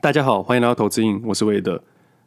[0.00, 1.82] 大家好，欢迎来到投资瘾，我是韦德。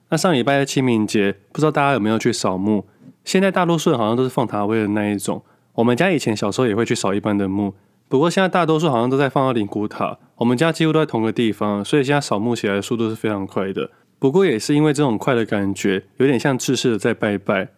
[0.10, 2.86] 那上礼拜的清明节，不知道大家有没有去扫墓？
[3.24, 5.42] 现在大多数人好像都是放塔位的那一种。
[5.76, 7.73] 我们家以前小时候也会去扫一般的墓，
[8.10, 10.20] 不过现在大多数好像都在放到灵骨塔。
[10.36, 13.90] 我们家几乎都在同个地方，所以现在扫墓起来的速度是非常快的。
[14.19, 17.70] 不过也是因为这种快的感觉，有点像制式的在拜拜，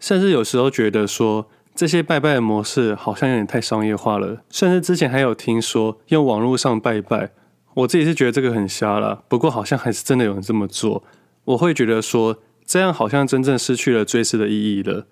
[0.00, 4.38] 甚至有时候觉得说这些拜拜的模式好像有点太商业化了。
[4.48, 7.32] 甚至之前还有听说用网络上拜拜。
[7.74, 11.02] 我自己是觉得这个很瞎啦，不过好像还是真的有人这么做。
[11.44, 15.06] 我会觉得说，这样好像真正失去了追思的意义了。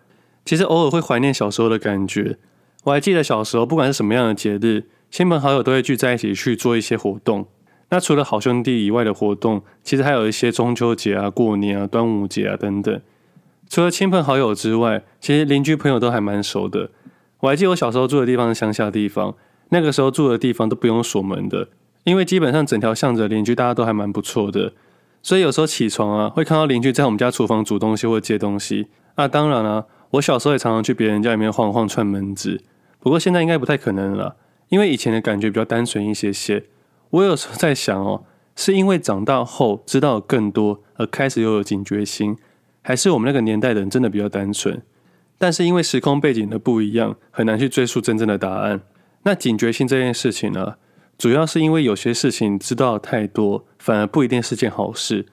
[0.45, 2.39] 其实偶尔会怀念小时候的感觉。
[2.85, 7.47] 我还记得小时候，不管是什么样的节日，亲朋好友都会聚在一起去做一些活动。
[7.91, 13.01] 那除了好兄弟以外的活动，其实还有一些中秋节啊、过年啊、端午节啊等等。
[13.69, 16.91] 除了亲朋好友之外，其实邻居朋友都还蛮熟的。
[17.41, 19.35] 我还记得我小时候住的地方是乡下地方，
[19.69, 21.69] 那个时候住的地方都不用锁门的。
[22.05, 24.73] 因为基本上整条巷子的邻居大家都还蛮不错的，
[25.23, 28.89] 所以有时候起床啊，会看到邻居在我们家厨房煮东西或借东西。
[29.17, 32.61] 那当然啊，我小时候也常常去别人家里面晃晃串门子。
[32.99, 34.37] 不过现在应该不太可能了，
[34.69, 36.65] 因为以前的感觉比较单纯一些些。
[37.11, 38.25] 我有时候在想哦，
[38.57, 42.37] 是因为长大后知道更多而开始又有警觉心，
[42.81, 44.83] 还是我们那个年代的人真的比较单纯？
[45.39, 48.81] 但是因为时空背景的不一样，很难去追溯真正的答案。
[49.25, 50.75] 那警觉心这件事情呢？
[51.23, 55.25] 主要是因为有些事情知道太多，反而不一定是件好事。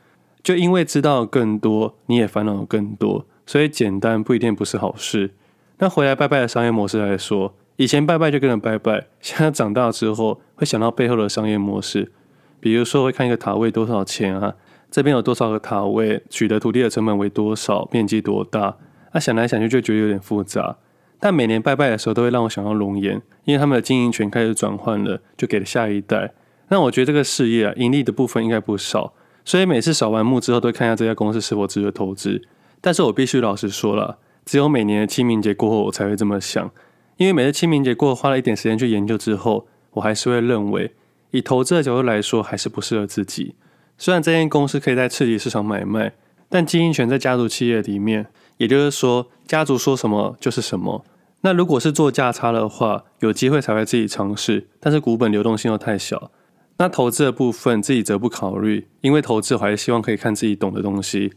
[0.43, 5.31] 就因为知道更多，你也烦恼更多，所以简单不一定不是好事。
[5.79, 12.11] 那回来拜拜的商业模式来说，以前拜拜就跟着拜拜，现在长大之后会想到背后的商业模式，
[12.59, 14.53] 比如说会看一个塔位多少钱啊，
[14.91, 18.77] 这边有多少个塔位，取得土地的成本为多少，面积多大，
[19.11, 20.77] 那、啊、想来想去就觉得有点复杂。
[21.19, 26.31] 但每年拜拜的时候，都会让我想到龙岩，因为他们的经营权开始转换了，就给了下一代。
[26.69, 32.41] 那我觉得这个事业啊，盈利的部分应该不少，所以每次扫完墓之后，都会看一下这家公司是否值得投资。
[32.79, 36.71] 但是我必须老实说了，只有每年的清明节过后，我才会这么想，
[37.17, 40.93] 因为每次清明节过后，花了一点时间去研究之后，我还是会认为，
[41.31, 43.55] 以投资的角度来说，还是不适合自己。
[43.97, 46.13] 虽然这间公司可以在次级市场买卖，
[46.47, 48.27] 但经营权在家族企业里面。
[48.57, 51.05] 也就是说，家族说什么就是什么。
[51.41, 56.31] 那如果是做价差的话，有机会才会自己尝试，但是股本流动性又太小。
[56.77, 61.33] 那投资的部分自己则不考虑，因为投资我还是希望可以看自己懂的东西。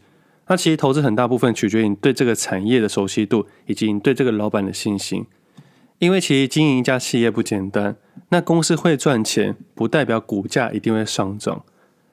[0.47, 5.25] 那其实投资很大部分取决于你对这个产业的熟悉度，以及你对这个老板的信心。
[5.99, 7.95] 因为其实经营一家企业不简单，
[8.29, 11.63] 那公司会赚钱，不代表股价一定会上涨。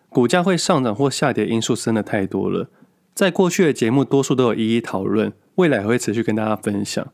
[0.09, 2.69] 股价会上涨或下跌因素真的太多了。
[3.15, 7.13] 在过去的节目，多数都有一一讨论，未来会持续跟大家分享。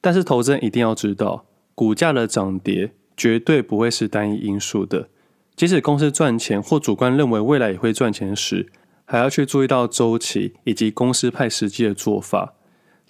[0.00, 5.08] 但是投资人一定要知道，股价的涨跌绝对不会是单一因素的。
[5.54, 8.66] 即使公司赚钱或主观认为未来也会赚钱时，
[9.04, 12.54] 还要去注意到周期以及公司派实际的做法。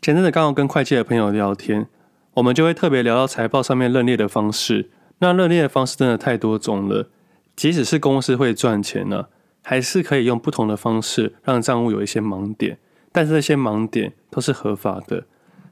[0.01, 1.89] 前阵子刚好跟会计的朋友聊天，
[2.35, 4.91] 我们就会特别聊到财报上面认列的方式。
[5.19, 7.09] 那认列的方式真的太多种了，
[7.57, 9.27] 即使是公司会赚钱呢、
[9.63, 12.79] 还是可以用不同的方式让账务有一些盲点，
[13.11, 15.25] 但是这些盲点都是合法的，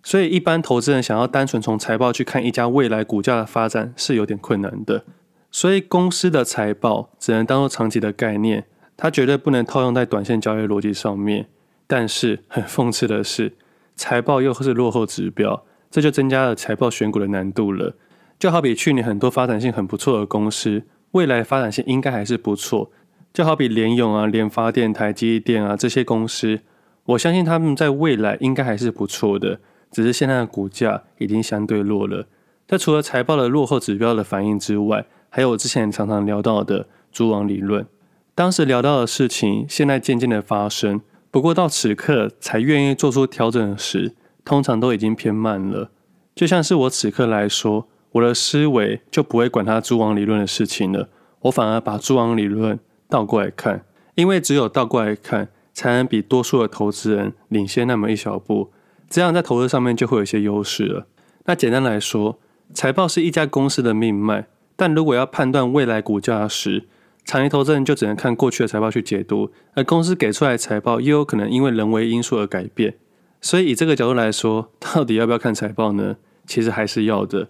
[0.05, 5.03] 所以一般投资人想要单纯从财报去看一家未来股价的发展是有点困难的。
[5.51, 8.67] 所以公司的财报只能当做长期的概念，
[8.99, 11.47] 它绝对不能套用在短线交易逻辑上面。
[11.87, 13.55] 但是很讽刺的是，
[13.97, 17.95] 财报又是落后指标，这就增加了财报选股的难度了。
[18.39, 20.83] 就好比去年很多发展性很不错的公司，
[21.13, 22.91] 未来发展性应该还是不错。
[23.33, 26.61] 就好比联咏啊、联发电、台积电啊这些公司，
[27.05, 29.61] 我相信他们在未来应该还是不错的，
[29.95, 32.27] 只是现在的股价已经相对弱了。
[32.67, 37.87] 这除了财报的落后指标的反应之外，还有我之前常常聊到的蛛网理论。
[38.35, 41.01] 当时聊到的事情，现在渐渐的发生，
[41.31, 45.93] 不过到此刻才愿意做出调整时，通常都已经偏慢了。
[46.35, 51.09] 就像是我此刻来说，我的思维就不会管它蛛网理论的事情了，
[51.43, 52.81] 我反而把蛛网理论。
[53.09, 53.85] 倒过来看，
[54.17, 58.73] 因为只有倒过来看，才能比多数的投资人领先那么一小步，
[59.09, 61.07] 这样在投资上面就会有一些优势了。
[61.47, 62.39] 那简单来说，
[62.73, 64.47] 财报是一家公司的命脉，
[64.77, 66.87] 但如果要判断未来股价时，
[67.25, 72.97] 长期投资人就只能看过去的财报去解读，而公司给出来的财报又有可能因为人为因素而改变。
[73.41, 76.17] 所以以这个角度来说，到底要不要看财报呢？
[76.47, 77.49] 其实还是要的，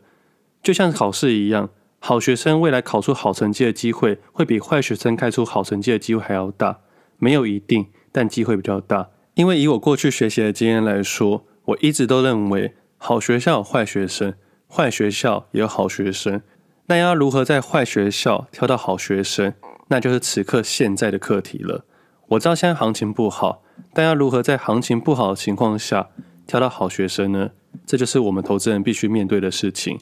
[0.62, 1.71] 就像考试一样。
[1.99, 6.81] 好学生未来考出好成绩的机会，会比坏学生开出好成绩的机会还要大。
[7.19, 9.09] 没有一定，但机会比较大。
[9.35, 14.35] 因为以我过去学习的经验来说，我一直都认为，好学校有坏学生，
[14.69, 16.41] 坏学校也有好学生。
[16.87, 19.55] 那要如何在坏学校挑到好学生？
[19.89, 21.85] 那就是此刻现在的课题了。
[22.29, 26.11] 我知道现在行情不好，但要如何在行情不好的情况下
[26.47, 27.51] 挑到好学生呢？
[27.85, 29.99] 这就是我们投资人必须面对的事情。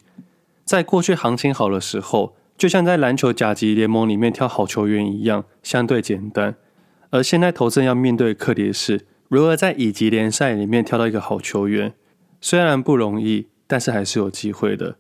[0.65, 6.55] 在过去行情好的时候，就像在篮球甲级联盟里面挑好球员一样，相对简单。
[7.11, 11.95] 而现在投资人要面对的课题是，如何在乙级联赛里面挑到一个好球员。
[12.39, 14.97] 虽然不容易，但是还是有机会的。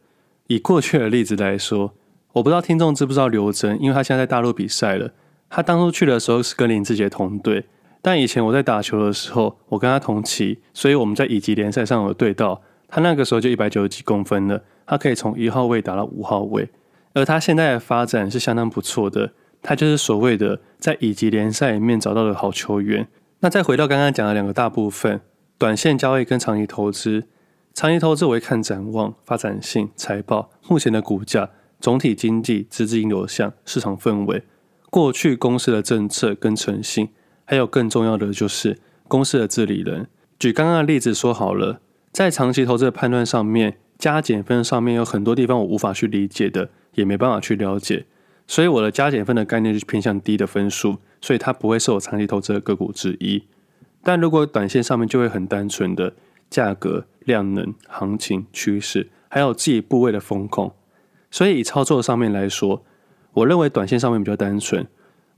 [0.46, 1.92] 以过去的例子来说，
[2.32, 5.10] 我不知道听众知不知道刘铮，因为他现在在大陆比赛了。
[5.50, 7.66] 他当初去的时候是跟林志杰同队，
[8.00, 12.62] 但以前我在打球的时候，我跟他同期，所以我们在乙级联赛上有对到。
[12.88, 16.70] 他那个时候就一百九十几公分了，他可以从一号位打到五号位，
[17.12, 19.32] 而他现在的发展是相当不错的。
[19.60, 23.06] 他就是所谓的在乙级联赛里面找到的好球员。
[23.44, 25.20] 那再回到刚刚讲的两个大部分，
[25.58, 27.24] 短线交易跟长期投资。
[27.74, 31.50] 长期投资我会看展望、发展性、财报、目前的股价、
[31.80, 34.44] 总体经济、资金流向、市场氛围。
[34.90, 37.08] 过去公司的政策跟诚信，
[37.44, 38.78] 还有更重要的就是
[39.08, 40.06] 公司的治理人。
[40.38, 41.80] 举刚刚的例子说好了，
[42.12, 48.06] 在长期投资的判断上面，加减分上面有很多地方我无法去理解的，也没办法去了解，
[48.46, 53.44] 所以我的加减分的概念就是偏向低的分数，所以它不会是我长期投资的个股之一。
[54.02, 56.14] 但如果短线上面就会很单纯的
[56.50, 60.72] 价格、量能、行情、趋势，还有自己部位的风控。
[61.30, 62.84] 所以以操作上面来说。
[63.34, 64.86] 我认为短线上面比较单纯，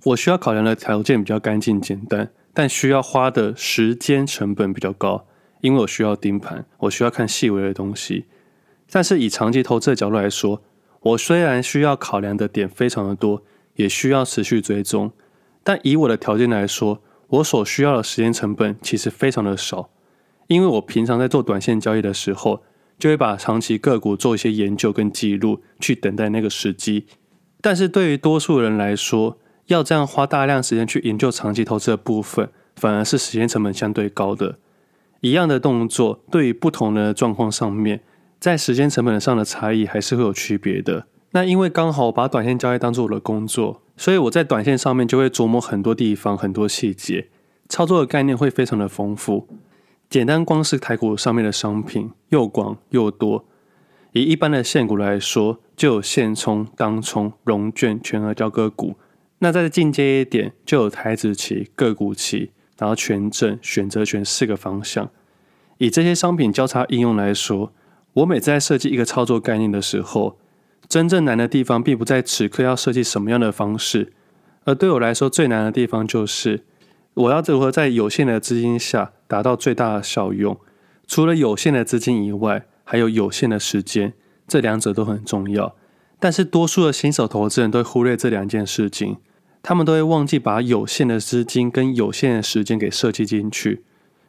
[0.02, 5.28] 我需要考量的条件比较干净简单，但需要花的时间成本比较高，
[5.60, 8.24] 因为我需要盯盘，我需要看细微的东西。
[8.90, 10.60] 但是以长期投资的角度来说，
[11.04, 13.42] 我虽然需要考量的点非常的多，
[13.76, 15.12] 也需要持续追踪，
[15.62, 19.90] 但以我的条件来说，我所需要的时间成本其实非常的少，
[20.46, 22.62] 因为我平常在做短线交易的时候，
[22.98, 27.06] 就会把长期个股做一些研究跟记录，去等待那个时机。
[27.60, 34.58] 但是对于多数人来说，要这样花大量时间去研究长期投资的部分，反而是时间成本相对高的。
[35.20, 38.02] 一样的动作，对于不同的状况上面，
[38.38, 41.06] 在时间成本上的差异还是会有区别的。
[41.31, 47.28] 那因为刚好把短线交易当做我的工作，所以我在短线上面就会琢磨很多地方、很多细节，
[47.69, 49.48] 操作的概念会非常的丰富。
[50.08, 53.44] 简单光是台股上面的商品又广又多。
[54.12, 58.94] 以一般的现股来说，就有现冲、当冲、融券、全额交割股。
[59.40, 65.10] 那再进阶一点，就有台指期、个股期，然后权证、选择权四个方向。
[65.78, 67.72] 以这些商品交叉应用来说，
[68.14, 70.38] 我每次在设计一个操作概念的时候，
[70.88, 74.12] 真正难的地方并不在此刻要设计什么样的方式，
[74.64, 76.62] 而对我来说最难的地方就是
[77.14, 80.56] 我要如何在有限的资金下达到最大的效用。
[81.06, 84.14] 除了有限的资金以外，还有有限的时间，
[84.46, 85.75] 这两者都很重要。
[86.20, 89.19] 但是多数的新手投资人都会忽略这两件事情，
[89.62, 93.82] 他们都会忘记把有限的资金跟有限的时间给设计进去。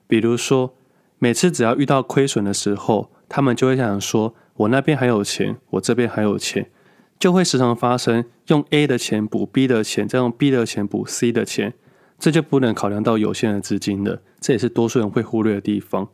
[0.08, 0.74] 比如说，
[1.20, 6.70] 每次只要遇到亏损的时候，他们就会想说：“我那边还有钱，我这边还有钱。”
[7.18, 11.74] 就会时常发生用 A 的钱补 B 的钱，再用 B 的钱补 C 的钱，
[12.20, 14.22] 这就不能考量到有限的资金了。
[14.40, 16.10] 这也是多数人会忽略的地方。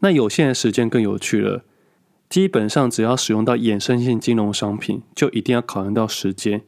[0.00, 1.64] 那有限的时间更有趣了。
[2.28, 6.62] 基本上只要使用到衍生性金融商品，就一定要考量到时间。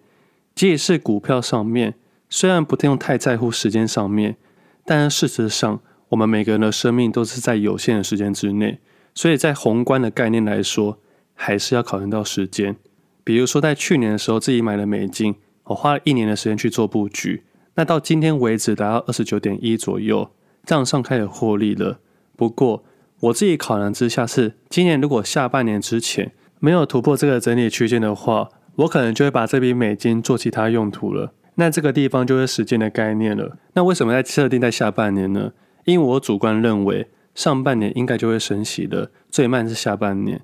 [0.55, 1.94] 即使是股票上面，
[2.31, 4.37] 虽然不用太在乎时间上面，
[4.84, 5.80] 但是事实上，
[6.11, 8.78] 我们每个人的生命都是在有限的时间之内，
[9.16, 10.99] 所以在宏观的概念来说，
[11.35, 12.76] 还是要考量到时间。
[13.25, 17.42] 比如说，在去年的时候，自己买了美金，我花了一年的时间去做布局，
[17.76, 20.30] 那到今天为止达到二十九点一左右，
[20.64, 21.99] 账上开始获利了。
[22.37, 22.85] 不过，
[23.20, 31.32] 我自己考量之下是，今年如果下半年之前没有突破这个整理区间的话，我可能就会把这笔美金做其他用途了。
[31.54, 33.56] 那这个地方就是时间的概念了。
[33.73, 35.52] 那为什么在设定在下半年呢？
[35.87, 40.40] 因为我主观认为上半年应该就会升息的，最慢是下半年。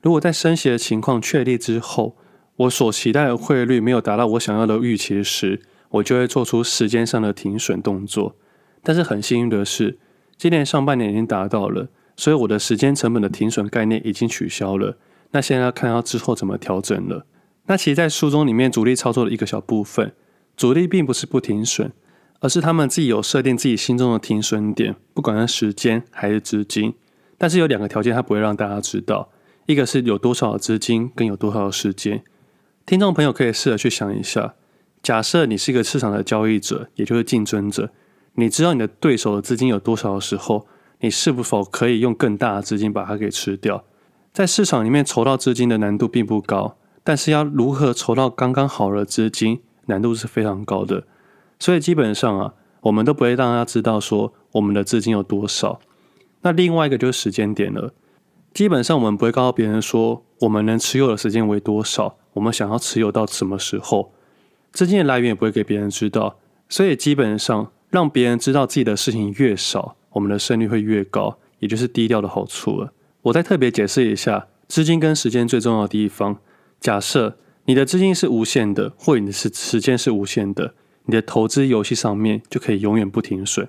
[0.00, 2.16] 如果在升息的情况确立之后，
[2.56, 5.60] 我所期待的汇率没有达到我想要的预期时，
[5.90, 8.36] 我就会做出时间上的停损动作。
[8.82, 9.98] 但是很幸运的是，
[10.38, 11.88] 今年上半年已经达到了。
[12.16, 14.96] 所以我的时间成本的停损概念已经取消了，
[15.32, 17.26] 那现在要看到之后怎么调整了。
[17.66, 20.14] 那其实，在书中里面主力操作的一个小部分，
[20.56, 21.92] 主力并不是不停损，
[22.40, 26.94] 而是他们自己有设定自己心中的停损点，不管是时间还是资金。
[27.38, 29.30] 但是有两个条件，他不会让大家知道，
[29.66, 32.22] 一个是有多少资金，跟有多少时间。
[32.84, 34.54] 听众朋友可以试着去想一下，
[35.02, 37.90] 假设你是一个市场的交易者，也就是竞争者，
[38.34, 40.66] 你知道你的对手的资金有多少的时候。
[41.00, 43.84] 你是否可以用更大的资金把它给吃掉？
[44.32, 51.04] 在市场里面筹到资金的难度并不高，但是要如何筹到刚刚好的资金，难度是非常高的。
[51.58, 55.80] 所以基本上啊，我们都不会让大家知道说我们的资金有多少。
[56.42, 57.92] 那另外一个就是时间点了。
[58.52, 64.12] 基本上我们不会告诉别人说我们能持有的时间为多少，我们想要持有到什么时候，
[64.72, 66.38] 资金的来源也不会给别人知道。
[66.68, 72.92] 所以基本上让别人知道自己的事情越少，我们的胜率会越高，也就是低调的好处了。
[73.22, 76.38] 我再特别解释一下资金跟时间最重要的地方。
[76.80, 80.74] 假设你的资金是无限的，或你的时时间是无限的，
[81.06, 83.68] 你的投资游戏上面就可以永远不停损。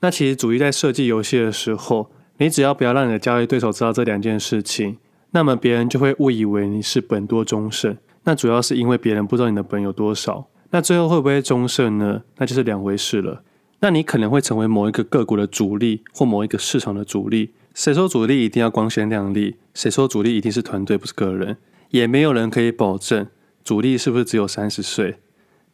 [0.00, 4.98] 那其实主力在设计游戏的时候，你只要不要让你的交易对手知道这两件事情，
[5.30, 7.96] 那么别人就会误以为你是本多终胜。
[8.24, 10.48] 那主要是因为别人不知道你的本有多少。
[10.70, 12.22] 那最后会不会终胜呢？
[12.36, 13.42] 那就是两回事了。
[13.80, 17.50] 那你可能会成为某一个个股的主力，或某一个市场的主力。
[17.74, 19.56] 谁说主力一定要光鲜亮丽？
[19.74, 21.56] 谁说主力一定是团队，不是个人？
[21.90, 23.26] 也没有人可以保证
[23.62, 25.16] 主力是不是只有三十岁。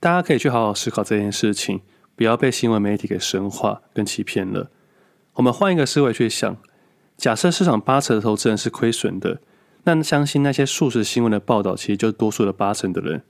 [0.00, 1.81] 大家可以去好好思考这件事情，
[2.14, 4.71] 不要被新闻媒体给神化跟欺骗了。
[5.35, 6.57] 我们换一个思维去想，
[7.17, 9.40] 假设市场八成的投资人是亏损的，
[9.85, 13.23] 那相信那些数十新闻的报道，其实就是多数的八成的人。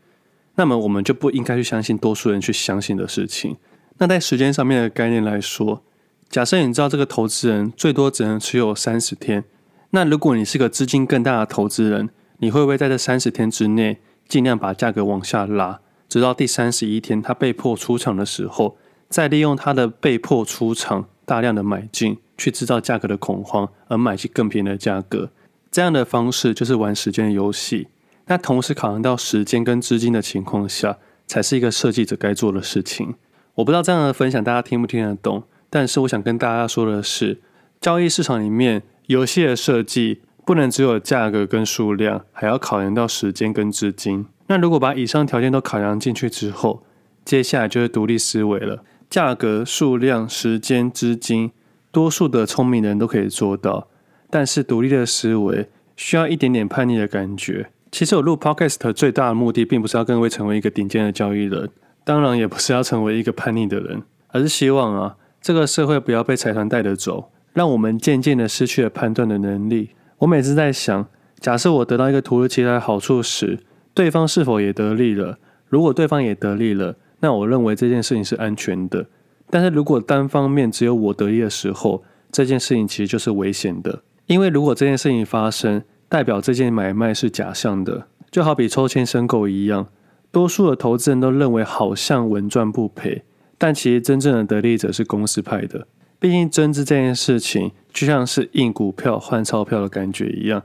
[0.57, 3.57] 那么我们就不应该去相信多数人去相信的事情。
[3.99, 5.83] 那在时间上面的概念来说，
[6.29, 9.45] 假设你知道这个投资人最多只能持有三十天，
[9.91, 18.77] 那如果你是个资金更大的投资人，你会不会在这三十天之内尽量把价格往下拉，直到第三十一天他被迫出场的时候，
[19.09, 25.31] 再利用他的被迫出场，大量的买进去制造价格的恐慌，而买进更便宜的价格，
[25.71, 27.89] 这样的方式就是玩时间的游戏。
[28.27, 33.15] 那同时考量到时间跟资金的情况下，才是一个设计者该做的事情。
[33.55, 37.41] 我不知道这样的分享大家听不听得懂，但是我想跟大家说的是，
[37.81, 44.27] 交易市场里面游戏的设计不能只有价格跟数量，还要考量到时间跟资金。
[44.49, 46.83] 那如果把以上条件都考量进去之后，
[47.25, 48.83] 接下来就是独立思维了。
[49.09, 51.53] 价格、数量、时间、资金，
[51.91, 53.89] 多数的聪明人都可以做到。
[54.29, 57.71] 但是独立的思维需要一点点叛逆的感觉。
[57.91, 61.71] 其实我录 Podcast 最大的目的，并不是要各位成为一个顶尖的交易人，
[62.05, 69.91] 当然也不是要成为一个叛逆的人，而是希望啊，这个社会不要被财团带着走，让我们渐渐的失去了判断的能力。
[70.19, 71.07] 我每次在想，
[71.41, 73.61] 假设我得到一个突如其来的好处时，
[73.95, 75.39] 对方是否也得利了？
[75.69, 79.07] 如果对方也得利了，那我认为这件事情是安全的，
[79.51, 84.03] 但是如果单方面只有我得利的时候，这件事情其实就是危险的。
[84.27, 89.89] 因为如果这件事情发生，代表这件买卖是假象的，就好比抽签申购一样，
[90.31, 93.23] 多数的投资人都认为好像稳赚不赔，
[93.57, 95.87] 但其实真正的得利者是公司派的。
[96.21, 100.63] 毕竟增资这件事情就像是印股票换钞票的感觉一样，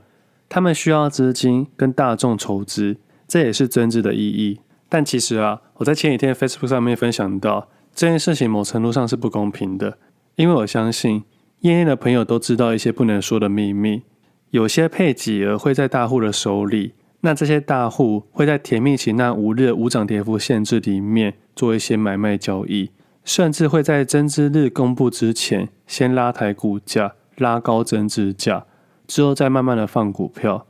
[0.48, 4.60] 他们需要资金跟大众筹资，这也是增资的意义。
[4.88, 9.98] 但其实啊，我在前几天 Facebook 上面分享到这件事情，某程度上是不公平的，
[10.36, 11.24] 因为我相信
[11.60, 14.02] 业内的朋友都知道一些不能说的秘密，
[14.50, 22.90] 有些配给额会在大户的手里，那这些大户会在甜蜜期那五日无涨跌幅限制里面做一些买卖交易，
[23.24, 28.66] 甚至会在增资日公布之前先拉抬股价，拉高增资价，
[29.06, 30.66] 之后再慢慢的放股票，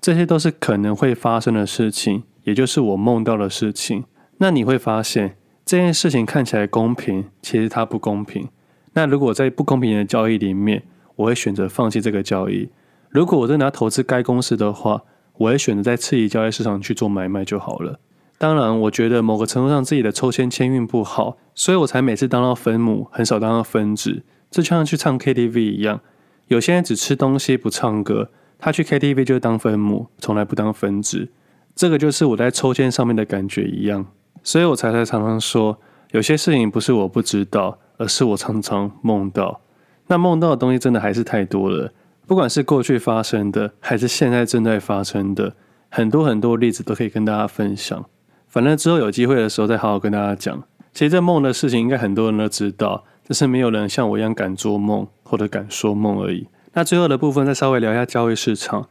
[0.00, 2.24] 这些都是可能会发生的事情。
[2.44, 4.04] 也就是我梦到的事情，
[4.38, 8.48] 那你会发现这件事情看起来公平，其实它不公平。
[8.92, 10.84] 那如果在不公平的交易里面，
[11.16, 12.68] 我会选择放弃这个交易。
[13.10, 15.02] 如果我真的要投资该公司的话，
[15.38, 17.98] 我会选择在次级交易市场去做买卖就好了。
[18.38, 24.22] 当然，我觉得某个程度上自己的抽签签运不好，所以我才每次当到分母，很少当到分子。
[24.50, 26.00] 这就像去唱 KTV 一样，
[26.46, 31.28] 有些人只吃东西不唱歌，他去 KTV 就当分母，从来不当分子。
[31.74, 34.06] 这个就是我在抽签上面的感觉一样，
[34.42, 35.78] 所以我才才常常说，
[36.12, 39.60] 有些事情不是我不知道，而是我常常梦到。
[40.06, 41.92] 那梦到的东西真的还是太多了，
[42.26, 45.54] 不管是过去发生的，还是现在正在发生的，
[45.90, 48.06] 很多很多例子都可以跟大家分享。
[48.48, 50.62] 反正之后有机会的时候再好好跟大家讲。
[50.94, 56.46] 其实这梦的事情应该很多人都知道，只是没有人像我一样敢做梦或者敢说梦而已。
[56.76, 58.88] 那最后的部分再稍微聊一下交易市场。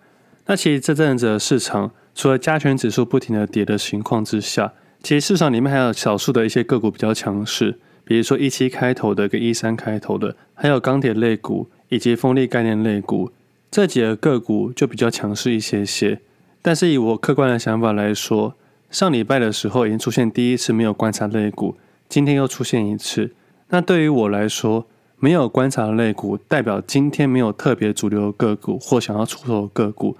[0.47, 1.91] 那其实这阵子的市场。
[2.17, 4.71] 除了加权指数不停的跌的情况之下，
[5.03, 13.33] 其实市场里面还有少数的一些个股比较强势，比如说一七开头的跟一三开头的，还有钢铁类股以及风力概念类股，
[13.69, 16.21] 这几个个股就比较强势一些些。
[16.61, 18.55] 但是以我客观的想法来说，
[18.89, 21.75] 上礼拜的时候已经出现第一次没有观察类股，
[22.07, 23.35] 今天又出现一次。
[23.67, 24.87] 那对于我来说，
[25.19, 30.17] 没有观察类股，代表今天没有特别主流的个股或想要出手的个股。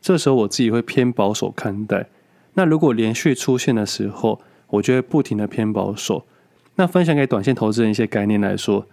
[0.00, 2.06] 这时候我自己会偏保守看待。
[2.54, 6.24] 那如果连续出现的时候，我就会不停的偏保守。
[6.76, 8.86] 那分享给短线投资人一些概念来说，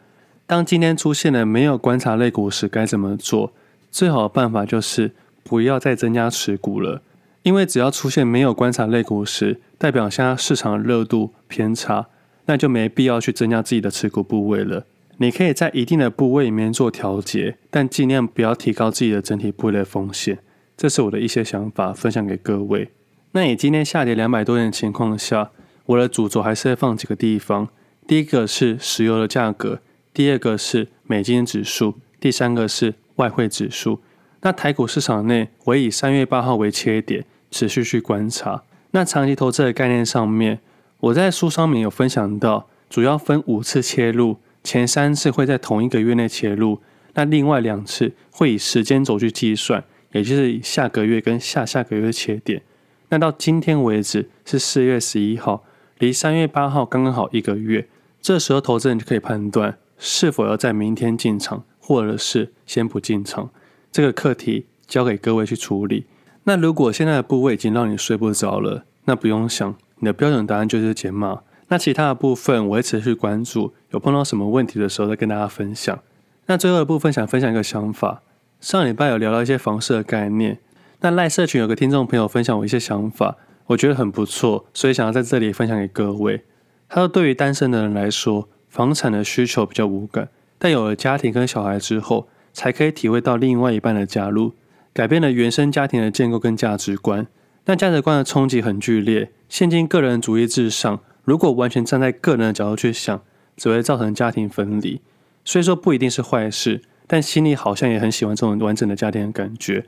[0.46, 3.54] 当今天出现了没有观察类股时，该怎么做？
[3.92, 5.12] 最好的办法就是
[5.44, 7.02] 不要再增加持股了，
[7.44, 12.08] 因为只要出现没有观察类股时，代表现在市场热度偏差，
[12.48, 14.86] 那就没必要去增加自己的持股部位了。
[15.17, 20.39] 你可以在一定的部位里面做调节，但尽量不要提高自己的整体部位的风险。
[20.75, 22.89] 这是我的一些想法，分享给各位。
[23.32, 25.51] 那你今天下跌两百多点的情况下，
[25.86, 27.70] 我的主轴还是会放几个地方。
[28.08, 29.79] 第一个是石油的价格，
[30.13, 34.00] 第二个是美金指数，第三个是外汇指数。
[34.41, 38.63] 那台股市场内，我以三月八号为切点，持续去观察。
[38.91, 40.60] 那长期投资的概念上面，
[41.00, 46.82] 我在书上面有分享到，主要分五次切入，前三次会在同一个月内切入，
[47.13, 49.84] 那另外两次会以时间轴去计算。
[50.13, 52.62] 也就是下个月跟下下个月的切点，
[53.10, 55.65] 那到今天为止是四月十一号，
[55.98, 57.88] 离三月八号刚刚好一个月。
[58.22, 63.50] 这时候投资人就可以判断是否要在明天进场，或者是先不进场。
[63.91, 66.05] 这个课题交给各位去处理。
[66.43, 71.41] 那如果现在的部位已经让你睡不着了，那不用想，你的标准答案就是减码。
[71.67, 75.98] 那其他的部分我会持续关注，有碰到什么问题的时候再跟大家分享。
[76.46, 78.22] 那最后的部分想分享一个想法。
[78.60, 80.60] 上礼拜有聊到一些房市的概念，
[81.01, 86.43] 那赖社群有个听众朋友分享我一些想法，我觉得很不错，所以想要在这里分享给各位。
[86.88, 94.53] 他说，对于单身的人来说，房产的需求比较无感，但有了家庭跟小孩之后，才可以体会到另外一半的加入，
[94.93, 97.27] 改变了原生家庭的建构跟价值观。
[97.65, 103.22] 但价值观的冲击很剧烈，现今个人主义至上，如果完全站在个人的角度去想，
[103.56, 105.01] 只会造成家庭分离。
[105.46, 106.82] 所以说不一定是坏事。
[107.06, 109.86] 但心里好像也很喜欢这种完整的家庭的感觉，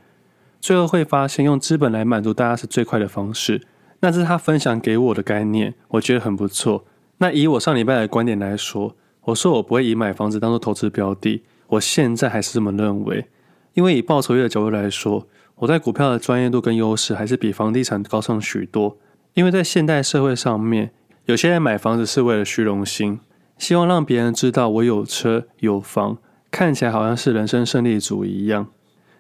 [0.60, 3.62] 最后会发现用资本来满足大家是最快的方式。
[4.02, 6.84] 那这是他分享给我的概念，我觉得很不错。
[7.20, 13.26] 那以我上礼拜的观点来说，我说我不会以买房子当做投资标的，我现在还是这么认为。
[13.74, 18.98] 因为以报酬率的角度来说，我在股票的专业度跟优势还是比房地产高上许多。
[19.34, 20.92] 因为在现代社会上面，
[21.26, 23.20] 有些人买房子是为了虚荣心，
[23.58, 26.20] 希望让别人知道我有车有房。
[26.52, 28.68] 看起来好像是人生胜利组一样，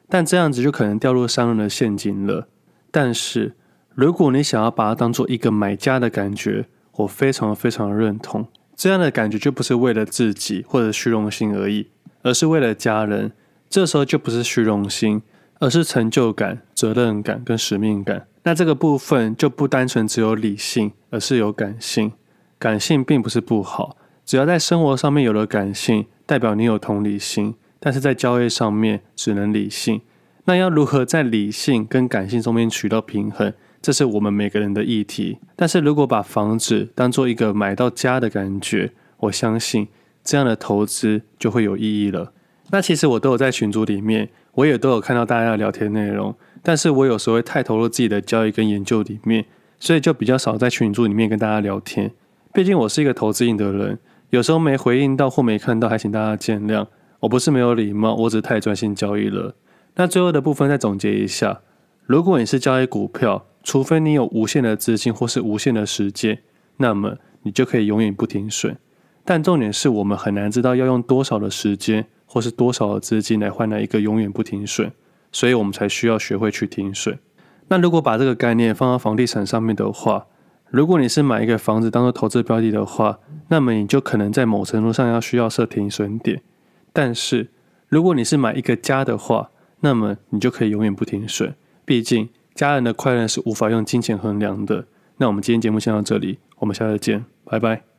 [0.08, 2.48] 但这样子就可能掉入商人的陷阱了。
[2.92, 3.56] 但是，
[3.96, 8.48] 如果你想要把它当做一个买家的感觉，我非常非常认同。
[8.76, 11.88] 这样的感觉就不是为了自己或者虚荣心而已，
[12.22, 13.32] 而是为了家人。
[13.68, 15.24] 这时候就不是虚荣心，
[15.66, 18.28] 而是成就感、责任感跟使命感。
[18.44, 22.12] 那这个部分就不单纯只有理性，而是有感性。
[22.60, 26.06] 感性并不是不好，只要在生活上面有了感性。
[26.28, 30.02] 代表你有同理心，但是在交易上面只能理性。
[30.44, 33.52] 那要如何在理性跟感性中间取到平衡，
[33.82, 35.40] 这是我们每个人的议题。
[35.56, 39.88] 但是如果把房子当做一个买到家的感觉，我相信
[40.24, 42.34] 这样的投资就会有意义了。
[42.72, 49.46] 那其实我都有在群组里面，我也都有看到大家的聊天内容，但是我有时候会太投入自己的交易跟研究里面，
[49.80, 52.12] 所以就比较少在群组里面跟大家聊天。
[52.54, 54.00] 毕竟我是一个投资型的人。
[54.32, 56.88] 有时候没回应到或没看到，还请大家见谅。
[57.22, 59.56] 我不是没有礼貌，我只是太专心交易了。
[59.96, 61.62] 那最后的部分再总结一下：
[62.06, 66.40] 如果你是交易股票，除非你有无限的资金或是无限的时间，
[66.78, 68.76] 那么你就可以永远不停损。
[69.24, 74.92] 但重点是我们很难知道要用多少的时间或是多少的资金来换来一个永远不停损，
[75.32, 77.18] 所以我们才需要学会去停损。
[77.68, 80.28] 那如果把这个概念放到房地产上面的话，
[80.70, 86.42] 如果你是买一个房子当做投资标的的话，那么你就可能在某程度上要需要设停损点。
[86.92, 87.50] 但是
[87.88, 89.50] 如果你是买一个家的话，
[89.82, 91.56] 那么你就可以永远不停损。
[91.86, 94.86] 毕竟家人的快乐是无法用金钱衡量的。
[95.18, 97.95] 那我们今天节目先到这里，我们下次见，拜拜。